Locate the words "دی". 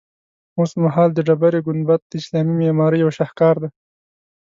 3.61-3.69